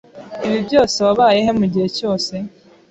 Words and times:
Ibi 0.45 0.59
byose 0.67 0.97
wabaye 1.05 1.37
he 1.45 1.51
mugihe 1.59 1.87
cyose? 1.97 2.33